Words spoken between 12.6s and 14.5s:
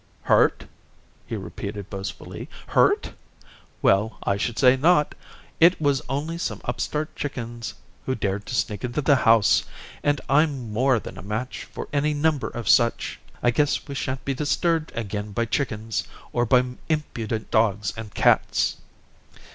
such. I guess we shan't be